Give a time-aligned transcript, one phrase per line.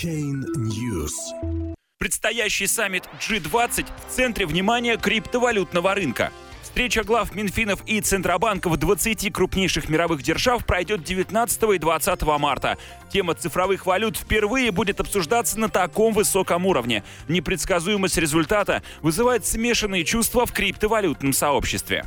[0.00, 1.12] Blockchain News.
[1.98, 6.32] Предстоящий саммит G20 в центре внимания криптовалютного рынка.
[6.62, 12.78] Встреча глав Минфинов и Центробанков 20 крупнейших мировых держав пройдет 19 и 20 марта.
[13.12, 17.02] Тема цифровых валют впервые будет обсуждаться на таком высоком уровне.
[17.28, 22.06] Непредсказуемость результата вызывает смешанные чувства в криптовалютном сообществе.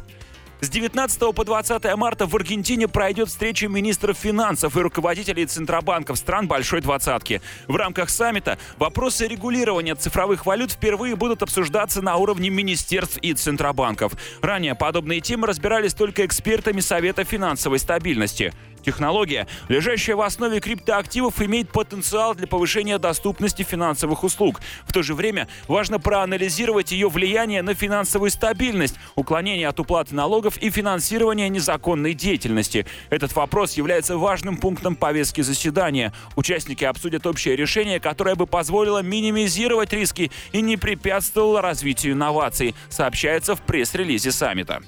[0.64, 6.48] С 19 по 20 марта в Аргентине пройдет встреча министров финансов и руководителей центробанков стран
[6.48, 7.42] Большой Двадцатки.
[7.68, 14.14] В рамках саммита вопросы регулирования цифровых валют впервые будут обсуждаться на уровне министерств и центробанков.
[14.42, 18.54] Ранее подобные темы разбирались только экспертами Совета финансовой стабильности.
[18.84, 24.60] Технология, лежащая в основе криптоактивов, имеет потенциал для повышения доступности финансовых услуг.
[24.86, 30.58] В то же время важно проанализировать ее влияние на финансовую стабильность, уклонение от уплаты налогов
[30.58, 32.86] и финансирование незаконной деятельности.
[33.10, 36.14] Этот вопрос является важным пунктом повестки заседания.
[36.36, 43.56] Участники обсудят общее решение, которое бы позволило минимизировать риски и не препятствовало развитию инноваций, сообщается
[43.56, 44.82] в пресс-релизе саммита.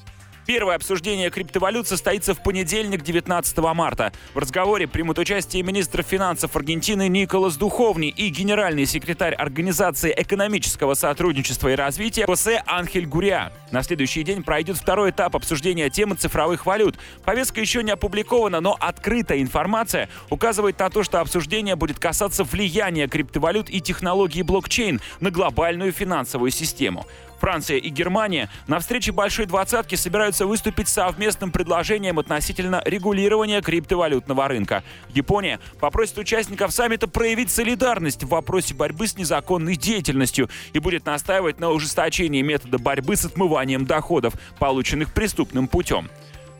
[0.45, 4.13] Первое обсуждение криптовалют состоится в понедельник, 19 марта.
[4.35, 11.69] В разговоре примут участие министр финансов Аргентины Николас Духовный и генеральный секретарь Организации экономического сотрудничества
[11.69, 13.51] и развития Хосе Анхель Гуря.
[13.71, 16.95] На следующий день пройдет второй этап обсуждения темы цифровых валют.
[17.23, 23.07] Повестка еще не опубликована, но открытая информация указывает на то, что обсуждение будет касаться влияния
[23.07, 27.07] криптовалют и технологии блокчейн на глобальную финансовую систему.
[27.39, 34.83] Франция и Германия на встрече Большой Двадцатки собираются выступить совместным предложением относительно регулирования криптовалютного рынка.
[35.09, 41.59] Япония попросит участников саммита проявить солидарность в вопросе борьбы с незаконной деятельностью и будет настаивать
[41.59, 46.09] на ужесточении метода борьбы с отмыванием доходов, полученных преступным путем.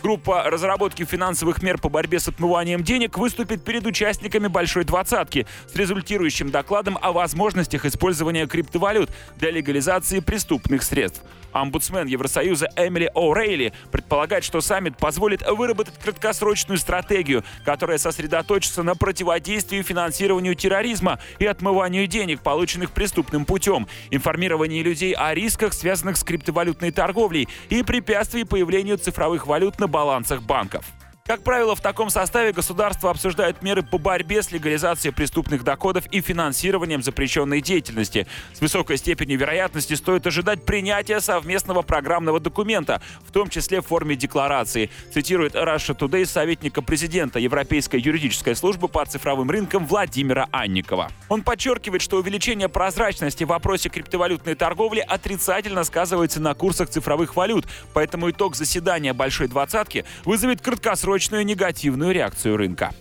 [0.01, 5.75] Группа разработки финансовых мер по борьбе с отмыванием денег выступит перед участниками Большой Двадцатки с
[5.75, 11.23] результирующим докладом о возможностях использования криптовалют для легализации преступных средств.
[11.53, 19.81] Омбудсмен Евросоюза Эмили О'Рейли предполагает, что саммит позволит выработать краткосрочную стратегию, которая сосредоточится на противодействии
[19.81, 26.91] финансированию терроризма и отмыванию денег, полученных преступным путем, информировании людей о рисках, связанных с криптовалютной
[26.91, 30.85] торговлей и препятствии появлению цифровых валют на балансах банков.
[31.27, 36.21] Как правило, в таком составе государства обсуждают меры по борьбе с легализацией преступных доходов и
[36.21, 38.27] финансированием запрещенной деятельности.
[38.53, 44.15] С высокой степенью вероятности стоит ожидать принятия совместного программного документа, в том числе в форме
[44.15, 51.09] декларации, цитирует Russia Today советника президента Европейской юридической службы по цифровым рынкам Владимира Анникова.
[51.27, 57.65] Он подчеркивает, что увеличение прозрачности в вопросе криптовалютной торговли отрицательно сказывается на курсах цифровых валют,
[57.95, 62.91] поэтому итог заседания Большой Двадцатки вызовет краткосрочный срочную негативную реакцию рынка.